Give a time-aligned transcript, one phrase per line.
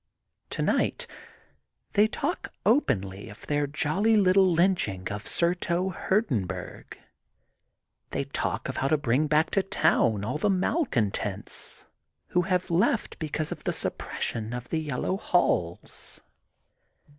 [0.49, 1.05] Tonight
[1.93, 6.97] they talk openly of their jolly little lynching of Surto Hurdenburg.
[8.09, 11.85] They talk of how to bring back to town all the malcontents
[12.29, 16.21] who have left because of the suppression of the Yellow Halls.